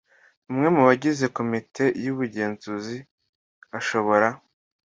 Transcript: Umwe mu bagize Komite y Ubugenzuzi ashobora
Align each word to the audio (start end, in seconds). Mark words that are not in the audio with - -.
Umwe 0.51 0.67
mu 0.75 0.81
bagize 0.87 1.25
Komite 1.37 1.85
y 2.03 2.07
Ubugenzuzi 2.13 2.97
ashobora 3.77 4.27